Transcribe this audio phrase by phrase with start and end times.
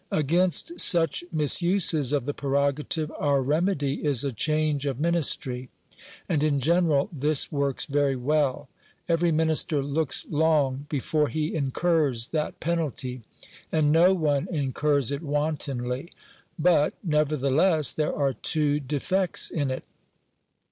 [0.09, 5.69] Against such misuses of the prerogative our remedy is a change of Ministry.
[6.27, 8.67] And in general this works very well.
[9.07, 13.21] Every Minister looks long before he incurs that penalty,
[13.71, 16.11] and no one incurs it wantonly.
[16.57, 19.83] But, nevertheless, there are two defects in it.